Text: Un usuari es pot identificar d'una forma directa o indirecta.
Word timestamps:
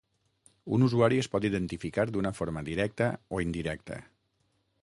Un 0.77 0.85
usuari 0.85 1.19
es 1.25 1.29
pot 1.35 1.45
identificar 1.51 2.07
d'una 2.15 2.33
forma 2.39 2.67
directa 2.71 3.11
o 3.37 3.43
indirecta. 3.49 4.01